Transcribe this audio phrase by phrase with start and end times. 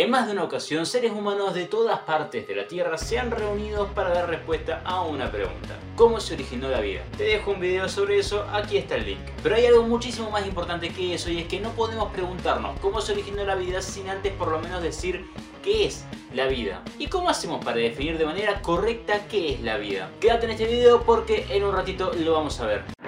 [0.00, 3.30] En más de una ocasión, seres humanos de todas partes de la Tierra se han
[3.30, 5.76] reunido para dar respuesta a una pregunta.
[5.94, 7.02] ¿Cómo se originó la vida?
[7.18, 9.20] Te dejo un video sobre eso, aquí está el link.
[9.42, 13.02] Pero hay algo muchísimo más importante que eso y es que no podemos preguntarnos cómo
[13.02, 15.26] se originó la vida sin antes por lo menos decir
[15.62, 16.82] qué es la vida.
[16.98, 20.10] ¿Y cómo hacemos para definir de manera correcta qué es la vida?
[20.18, 22.99] Quédate en este video porque en un ratito lo vamos a ver.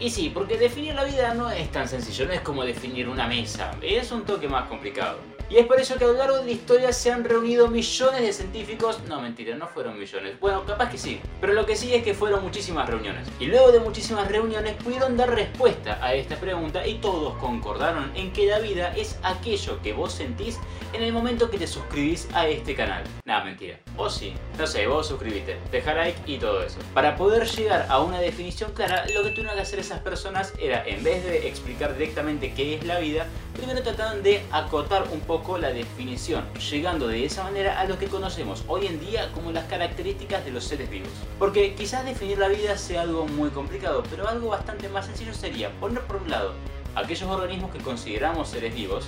[0.00, 3.26] Y sí, porque definir la vida no es tan sencillo, no es como definir una
[3.26, 5.18] mesa, es un toque más complicado.
[5.50, 8.22] Y es por eso que a lo largo de la historia se han reunido millones
[8.22, 9.00] de científicos.
[9.08, 10.38] No, mentira, no fueron millones.
[10.38, 11.20] Bueno, capaz que sí.
[11.40, 13.26] Pero lo que sí es que fueron muchísimas reuniones.
[13.40, 18.32] Y luego de muchísimas reuniones pudieron dar respuesta a esta pregunta y todos concordaron en
[18.32, 20.56] que la vida es aquello que vos sentís
[20.92, 23.02] en el momento que te suscribís a este canal.
[23.24, 23.80] Nada, mentira.
[23.96, 24.34] O sí.
[24.56, 26.78] No sé, vos suscribiste, deja like y todo eso.
[26.94, 30.86] Para poder llegar a una definición clara, lo que tuvieron que hacer esas personas era,
[30.86, 35.39] en vez de explicar directamente qué es la vida, primero trataron de acotar un poco
[35.58, 39.64] la definición, llegando de esa manera a lo que conocemos hoy en día como las
[39.64, 41.10] características de los seres vivos.
[41.38, 45.70] Porque quizás definir la vida sea algo muy complicado, pero algo bastante más sencillo sería
[45.80, 46.54] poner por un lado
[46.94, 49.06] aquellos organismos que consideramos seres vivos,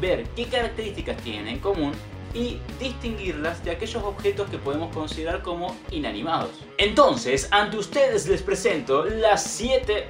[0.00, 1.92] ver qué características tienen en común
[2.32, 6.50] y distinguirlas de aquellos objetos que podemos considerar como inanimados.
[6.78, 10.06] Entonces, ante ustedes les presento las 7...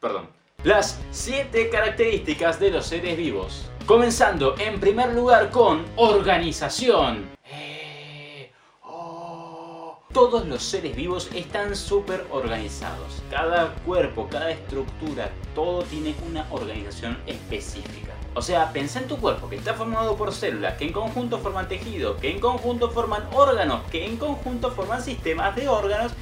[0.00, 0.28] Perdón.
[0.64, 3.68] Las 7 características de los seres vivos.
[3.92, 7.28] Comenzando en primer lugar con organización.
[7.44, 8.50] Eh,
[8.82, 9.98] oh.
[10.14, 13.22] Todos los seres vivos están súper organizados.
[13.30, 18.14] Cada cuerpo, cada estructura, todo tiene una organización específica.
[18.34, 21.68] O sea, pensá en tu cuerpo que está formado por células que en conjunto forman
[21.68, 26.12] tejido, que en conjunto forman órganos, que en conjunto forman sistemas de órganos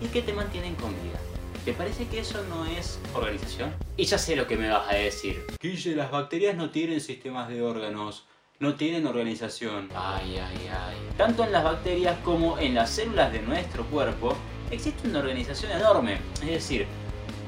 [0.00, 1.20] y que te mantienen con vida.
[1.64, 3.74] ¿Te parece que eso no es organización?
[3.98, 5.44] Y ya sé lo que me vas a decir.
[5.60, 8.24] Guille, las bacterias no tienen sistemas de órganos,
[8.60, 9.90] no tienen organización.
[9.94, 10.96] Ay, ay, ay.
[11.18, 14.34] Tanto en las bacterias como en las células de nuestro cuerpo
[14.70, 16.18] existe una organización enorme.
[16.40, 16.86] Es decir,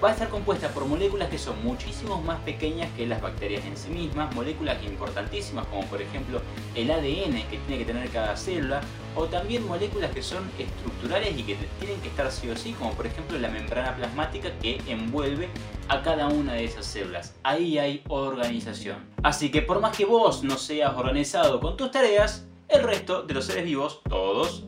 [0.03, 3.77] va a estar compuesta por moléculas que son muchísimo más pequeñas que las bacterias en
[3.77, 6.41] sí mismas, moléculas importantísimas como por ejemplo
[6.75, 8.81] el ADN que tiene que tener cada célula,
[9.15, 12.93] o también moléculas que son estructurales y que tienen que estar sí o sí, como
[12.95, 15.49] por ejemplo la membrana plasmática que envuelve
[15.89, 17.37] a cada una de esas células.
[17.43, 18.97] Ahí hay organización.
[19.23, 23.35] Así que por más que vos no seas organizado con tus tareas, el resto de
[23.35, 24.65] los seres vivos, todos,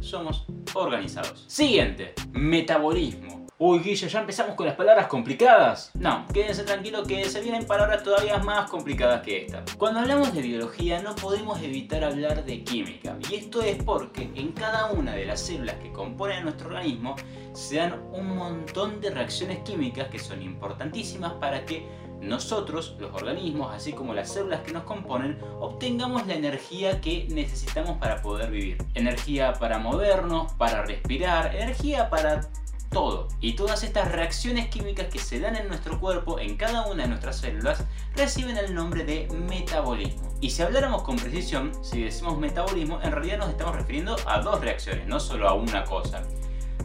[0.00, 0.44] somos
[0.74, 1.44] organizados.
[1.46, 3.25] Siguiente, metabolismo.
[3.58, 5.90] Uy, Guille, ya empezamos con las palabras complicadas.
[5.94, 9.64] No, quédense tranquilos que se vienen palabras todavía más complicadas que esta.
[9.78, 13.16] Cuando hablamos de biología no podemos evitar hablar de química.
[13.30, 17.16] Y esto es porque en cada una de las células que componen nuestro organismo
[17.54, 21.88] se dan un montón de reacciones químicas que son importantísimas para que
[22.20, 27.96] nosotros, los organismos, así como las células que nos componen, obtengamos la energía que necesitamos
[27.96, 28.76] para poder vivir.
[28.92, 32.42] Energía para movernos, para respirar, energía para
[32.90, 33.28] todo.
[33.40, 37.08] Y todas estas reacciones químicas que se dan en nuestro cuerpo, en cada una de
[37.08, 40.28] nuestras células, reciben el nombre de metabolismo.
[40.40, 44.60] Y si habláramos con precisión, si decimos metabolismo, en realidad nos estamos refiriendo a dos
[44.60, 46.22] reacciones, no solo a una cosa.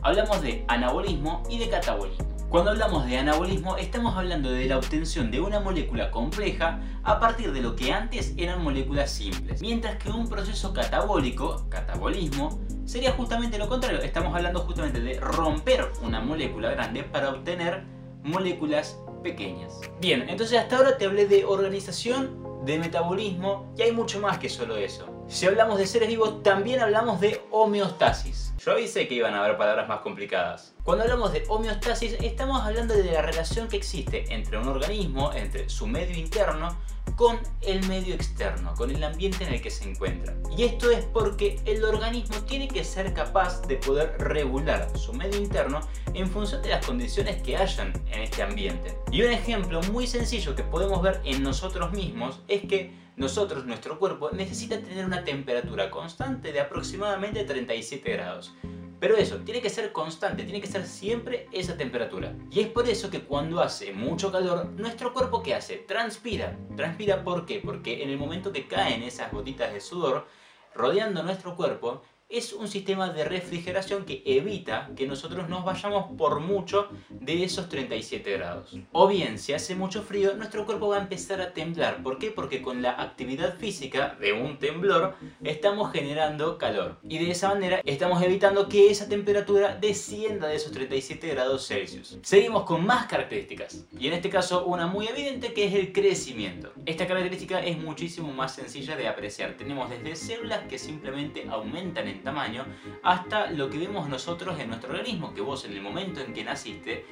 [0.02, 2.31] Hablamos de anabolismo y de catabolismo.
[2.52, 7.54] Cuando hablamos de anabolismo estamos hablando de la obtención de una molécula compleja a partir
[7.54, 9.62] de lo que antes eran moléculas simples.
[9.62, 14.02] Mientras que un proceso catabólico, catabolismo, sería justamente lo contrario.
[14.02, 17.86] Estamos hablando justamente de romper una molécula grande para obtener
[18.22, 19.80] moléculas pequeñas.
[20.02, 24.50] Bien, entonces hasta ahora te hablé de organización, de metabolismo y hay mucho más que
[24.50, 25.08] solo eso.
[25.30, 28.51] Si hablamos de seres vivos, también hablamos de homeostasis.
[28.64, 30.76] Yo avisé que iban a haber palabras más complicadas.
[30.84, 35.68] Cuando hablamos de homeostasis, estamos hablando de la relación que existe entre un organismo, entre
[35.68, 36.78] su medio interno,
[37.16, 40.36] con el medio externo, con el ambiente en el que se encuentra.
[40.56, 45.42] Y esto es porque el organismo tiene que ser capaz de poder regular su medio
[45.42, 45.80] interno
[46.14, 48.96] en función de las condiciones que hayan en este ambiente.
[49.12, 54.00] Y un ejemplo muy sencillo que podemos ver en nosotros mismos es que nosotros, nuestro
[54.00, 58.51] cuerpo, necesita tener una temperatura constante de aproximadamente 37 grados.
[59.00, 62.36] Pero eso, tiene que ser constante, tiene que ser siempre esa temperatura.
[62.52, 65.78] Y es por eso que cuando hace mucho calor, nuestro cuerpo ¿qué hace?
[65.78, 66.56] Transpira.
[66.76, 67.60] ¿Transpira por qué?
[67.66, 70.28] Porque en el momento que caen esas gotitas de sudor,
[70.76, 76.40] rodeando nuestro cuerpo, es un sistema de refrigeración que evita que nosotros nos vayamos por
[76.40, 78.78] mucho de esos 37 grados.
[78.94, 82.02] O bien, si hace mucho frío, nuestro cuerpo va a empezar a temblar.
[82.02, 82.32] ¿Por qué?
[82.32, 87.00] Porque con la actividad física de un temblor estamos generando calor.
[87.04, 92.18] Y de esa manera estamos evitando que esa temperatura descienda de esos 37 grados Celsius.
[92.22, 93.86] Seguimos con más características.
[94.00, 96.72] Y en este caso una muy evidente que es el crecimiento.
[96.86, 99.56] Esta característica es muchísimo más sencilla de apreciar.
[99.58, 102.66] Tenemos desde células que simplemente aumentan en tamaño
[103.04, 106.44] hasta lo que vemos nosotros en nuestro organismo, que vos en el momento en que
[106.44, 107.06] naciste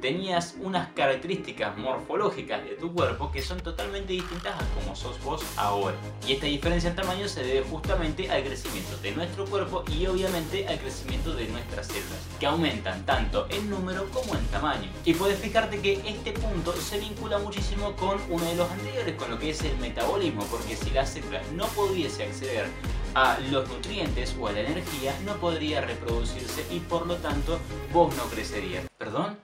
[0.00, 5.42] tenías unas características morfológicas de tu cuerpo que son totalmente distintas a como sos vos
[5.56, 5.96] ahora.
[6.26, 10.66] Y esta diferencia en tamaño se debe justamente al crecimiento de nuestro cuerpo y obviamente
[10.68, 14.90] al crecimiento de nuestras células, que aumentan tanto en número como en tamaño.
[15.04, 19.30] Y puedes fijarte que este punto se vincula muchísimo con uno de los anteriores, con
[19.30, 22.66] lo que es el metabolismo, porque si la célula no pudiese acceder
[23.14, 27.58] a los nutrientes o a la energía, no podría reproducirse y por lo tanto
[27.92, 28.86] vos no crecerías.
[28.98, 29.38] ¿Perdón?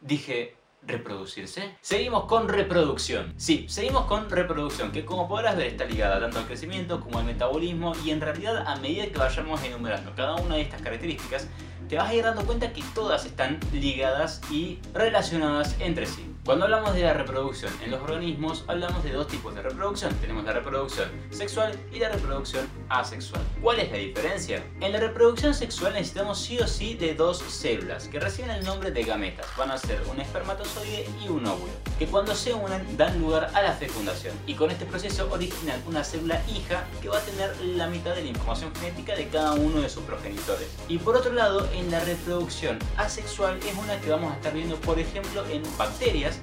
[0.00, 0.56] Dije,
[0.86, 1.76] reproducirse.
[1.80, 3.34] Seguimos con reproducción.
[3.36, 7.24] Sí, seguimos con reproducción, que como podrás ver está ligada tanto al crecimiento como al
[7.24, 11.48] metabolismo y en realidad a medida que vayamos enumerando cada una de estas características,
[11.88, 16.33] te vas a ir dando cuenta que todas están ligadas y relacionadas entre sí.
[16.44, 20.14] Cuando hablamos de la reproducción en los organismos, hablamos de dos tipos de reproducción.
[20.16, 23.40] Tenemos la reproducción sexual y la reproducción asexual.
[23.62, 24.62] ¿Cuál es la diferencia?
[24.82, 28.90] En la reproducción sexual necesitamos sí o sí de dos células que reciben el nombre
[28.90, 29.46] de gametas.
[29.56, 33.62] Van a ser un espermatozoide y un óvulo, que cuando se unen dan lugar a
[33.62, 34.34] la fecundación.
[34.46, 38.22] Y con este proceso originan una célula hija que va a tener la mitad de
[38.22, 40.68] la información genética de cada uno de sus progenitores.
[40.88, 44.76] Y por otro lado, en la reproducción asexual es una que vamos a estar viendo,
[44.76, 46.33] por ejemplo, en bacterias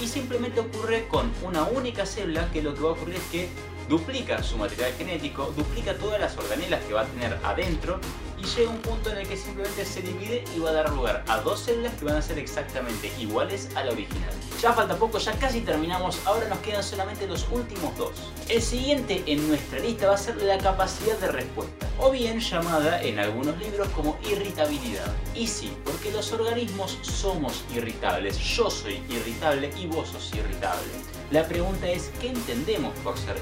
[0.00, 3.48] y simplemente ocurre con una única célula que lo que va a ocurrir es que
[3.88, 8.00] duplica su material genético, duplica todas las organelas que va a tener adentro
[8.42, 11.24] y llega un punto en el que simplemente se divide y va a dar lugar
[11.28, 14.30] a dos células que van a ser exactamente iguales a la original.
[14.60, 18.12] Ya falta poco, ya casi terminamos, ahora nos quedan solamente los últimos dos.
[18.48, 23.02] El siguiente en nuestra lista va a ser la capacidad de respuesta, o bien llamada
[23.02, 25.12] en algunos libros como irritabilidad.
[25.34, 30.88] Y sí, porque los organismos somos irritables, yo soy irritable y vos sos irritable.
[31.30, 33.40] La pregunta es, ¿qué entendemos por ser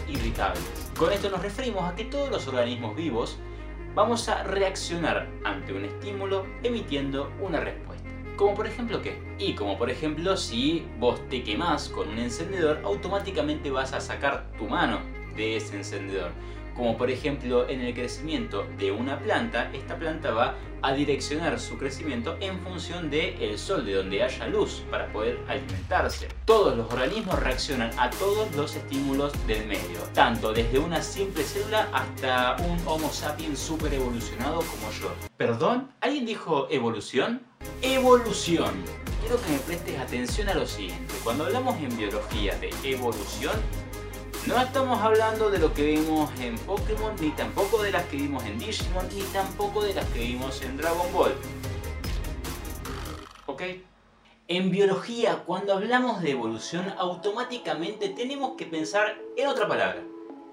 [0.99, 3.39] Con esto nos referimos a que todos los organismos vivos
[3.95, 8.09] vamos a reaccionar ante un estímulo emitiendo una respuesta.
[8.37, 9.21] Como por ejemplo qué?
[9.39, 14.51] Y como por ejemplo si vos te quemás con un encendedor, automáticamente vas a sacar
[14.59, 15.01] tu mano
[15.35, 16.31] de ese encendedor
[16.79, 21.77] como por ejemplo en el crecimiento de una planta, esta planta va a direccionar su
[21.77, 26.29] crecimiento en función del sol, de donde haya luz para poder alimentarse.
[26.45, 31.89] Todos los organismos reaccionan a todos los estímulos del medio, tanto desde una simple célula
[31.93, 35.13] hasta un Homo sapiens super evolucionado como yo.
[35.37, 35.91] ¿Perdón?
[36.01, 37.43] ¿Alguien dijo evolución?
[37.83, 38.71] Evolución.
[39.21, 41.13] Quiero que me prestes atención a lo siguiente.
[41.25, 43.61] Cuando hablamos en biología de evolución,
[44.49, 48.43] no estamos hablando de lo que vimos en Pokémon, ni tampoco de las que vimos
[48.47, 51.35] en Digimon, ni tampoco de las que vimos en Dragon Ball.
[53.45, 53.63] ¿Ok?
[54.49, 60.03] En biología, cuando hablamos de evolución, automáticamente tenemos que pensar en otra palabra.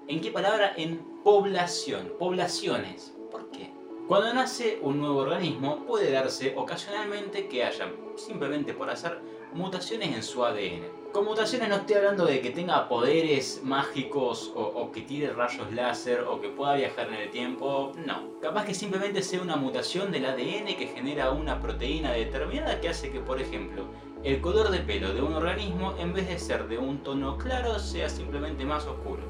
[0.08, 0.74] ¿En qué palabra?
[0.76, 3.14] En población, poblaciones.
[3.30, 3.72] ¿Por qué?
[4.08, 9.20] Cuando nace un nuevo organismo, puede darse ocasionalmente que haya, simplemente por hacer,
[9.52, 11.10] mutaciones en su ADN.
[11.12, 16.20] Con mutaciones no estoy hablando de que tenga poderes mágicos o, que tire rayos láser
[16.20, 18.38] o que pueda viajar en el tiempo, no.
[18.40, 23.10] Capaz que simplemente sea una mutación del ADN que genera una proteína determinada que hace
[23.10, 23.86] que, por ejemplo,
[24.22, 27.80] el color de pelo de un organismo en vez de ser de un tono claro
[27.80, 29.24] sea simplemente más oscuro.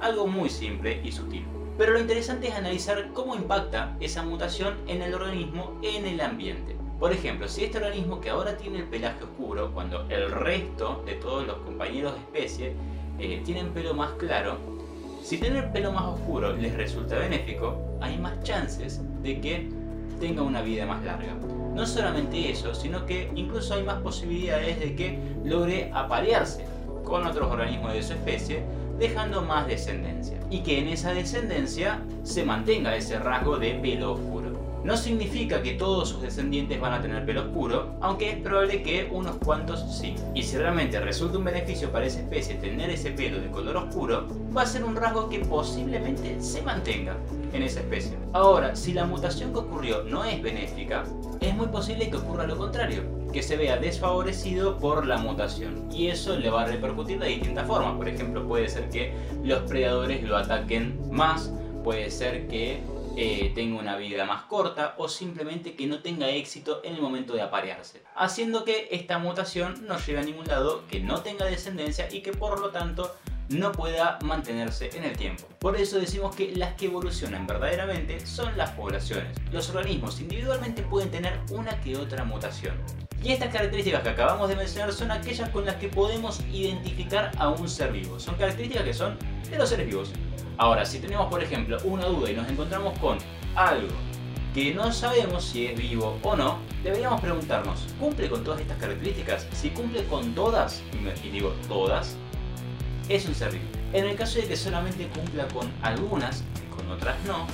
[0.00, 1.44] Algo muy simple y sutil.
[1.78, 6.76] Pero lo interesante es analizar cómo impacta esa mutación en el organismo en el ambiente.
[6.98, 11.14] Por ejemplo, si este organismo que ahora tiene el pelaje oscuro, cuando el resto de
[11.14, 12.72] todos los compañeros de especie
[13.18, 14.58] eh, tienen pelo más claro,
[15.22, 19.68] si tener pelo más oscuro les resulta benéfico, hay más chances de que
[20.20, 21.34] tenga una vida más larga.
[21.74, 26.64] No solamente eso, sino que incluso hay más posibilidades de que logre aparearse
[27.04, 28.62] con otros organismos de su especie,
[28.98, 30.38] dejando más descendencia.
[30.50, 34.52] Y que en esa descendencia se mantenga ese rasgo de pelo oscuro.
[34.84, 39.08] No significa que todos sus descendientes van a tener pelo oscuro, aunque es probable que
[39.12, 40.16] unos cuantos sí.
[40.34, 44.26] Y si realmente resulta un beneficio para esa especie tener ese pelo de color oscuro,
[44.54, 47.16] va a ser un rasgo que posiblemente se mantenga
[47.52, 48.16] en esa especie.
[48.32, 51.04] Ahora, si la mutación que ocurrió no es benéfica,
[51.40, 55.88] es muy posible que ocurra lo contrario, que se vea desfavorecido por la mutación.
[55.92, 57.96] Y eso le va a repercutir de distintas formas.
[57.96, 62.82] Por ejemplo, puede ser que los predadores lo ataquen más, puede ser que
[63.16, 67.34] eh, tenga una vida más corta o simplemente que no tenga éxito en el momento
[67.34, 72.08] de aparearse, haciendo que esta mutación no llegue a ningún lado, que no tenga descendencia
[72.10, 73.14] y que por lo tanto
[73.52, 75.44] no pueda mantenerse en el tiempo.
[75.58, 79.36] Por eso decimos que las que evolucionan verdaderamente son las poblaciones.
[79.50, 82.76] Los organismos individualmente pueden tener una que otra mutación.
[83.22, 87.48] Y estas características que acabamos de mencionar son aquellas con las que podemos identificar a
[87.50, 88.18] un ser vivo.
[88.18, 89.16] Son características que son
[89.48, 90.12] de los seres vivos.
[90.58, 93.18] Ahora, si tenemos por ejemplo una duda y nos encontramos con
[93.54, 93.94] algo
[94.54, 99.46] que no sabemos si es vivo o no, deberíamos preguntarnos, ¿cumple con todas estas características?
[99.52, 100.82] Si cumple con todas,
[101.24, 102.16] y digo todas,
[103.16, 103.64] es un ser vivo.
[103.92, 107.46] En el caso de que solamente cumpla con algunas y con otras no,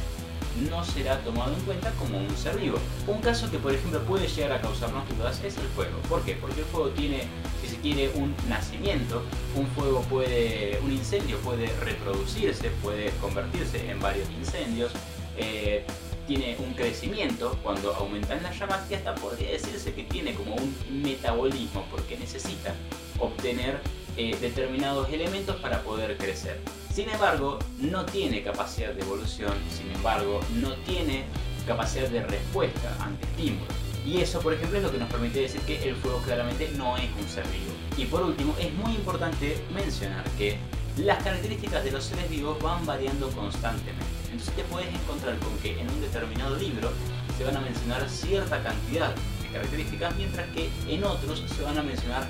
[0.71, 2.79] no será tomado en cuenta como un ser vivo.
[3.07, 5.99] Un caso que por ejemplo puede llegar a causarnos dudas es el fuego.
[6.09, 6.35] ¿Por qué?
[6.35, 7.23] Porque el fuego tiene,
[7.61, 9.23] si se quiere, un nacimiento,
[9.57, 14.93] un fuego puede, un incendio puede reproducirse, puede convertirse en varios incendios,
[15.37, 15.85] eh,
[16.27, 21.03] tiene un crecimiento cuando aumentan las llamas y hasta podría decirse que tiene como un
[21.03, 22.75] metabolismo porque necesita
[23.19, 23.81] obtener
[24.19, 26.59] eh, determinados elementos para poder crecer.
[26.93, 31.25] Sin embargo, no tiene capacidad de evolución, sin embargo, no tiene
[31.69, 33.69] capacidad de respuesta ante estímulos.
[34.05, 36.97] Y eso, por ejemplo, es lo que nos permite decir que el fuego claramente no
[36.97, 37.73] es un ser vivo.
[37.97, 40.59] Y por último, es muy importante mencionar que
[40.97, 44.05] las características de los seres vivos van variando constantemente.
[44.33, 46.91] Entonces te puedes encontrar con que en un determinado libro
[47.37, 51.83] se van a mencionar cierta cantidad de características, mientras que en otros se van a
[51.85, 52.27] mencionar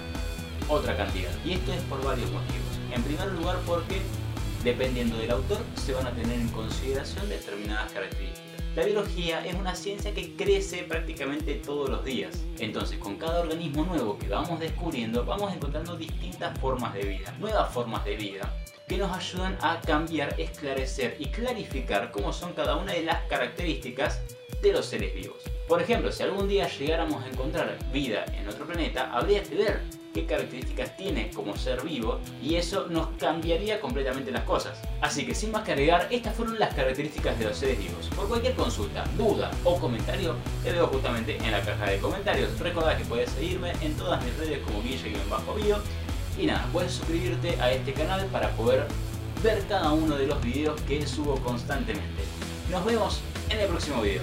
[0.68, 1.30] otra cantidad.
[1.44, 2.66] Y esto es por varios motivos.
[2.92, 4.00] En primer lugar porque,
[4.64, 8.48] dependiendo del autor, se van a tener en consideración determinadas características.
[8.76, 12.44] La biología es una ciencia que crece prácticamente todos los días.
[12.58, 17.72] Entonces, con cada organismo nuevo que vamos descubriendo, vamos encontrando distintas formas de vida, nuevas
[17.72, 18.54] formas de vida,
[18.88, 24.20] que nos ayudan a cambiar, esclarecer y clarificar cómo son cada una de las características
[24.62, 25.36] de los seres vivos.
[25.68, 29.80] Por ejemplo, si algún día llegáramos a encontrar vida en otro planeta, habría que ver
[30.14, 34.80] qué características tiene como ser vivo y eso nos cambiaría completamente las cosas.
[35.02, 38.08] Así que sin más que agregar, estas fueron las características de los seres vivos.
[38.16, 42.58] Por cualquier consulta, duda o comentario, te dejo justamente en la caja de comentarios.
[42.58, 45.78] Recuerda que puedes seguirme en todas mis redes como Guille-Bio
[46.38, 48.86] y nada, puedes suscribirte a este canal para poder
[49.42, 52.22] ver cada uno de los videos que subo constantemente.
[52.70, 54.22] Nos vemos en el próximo video.